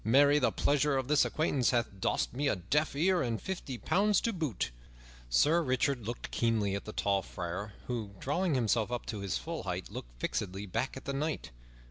[0.03, 4.19] Marry, the pleasure of this acquaintance hath dost me a deaf ear and fifty pounds
[4.21, 4.71] to boot!"
[5.29, 9.61] Sir Richard looked keenly at the tall friar, who, drawing himself up to his full
[9.61, 11.51] height, looked fixedly back at the knight.